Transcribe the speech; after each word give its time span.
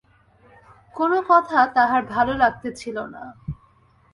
কোনো 0.95 1.17
কথা 1.29 1.59
তাহার 1.75 2.01
ভালো 2.05 2.33
লাগিতেছিল 2.33 2.97
না। 3.05 3.23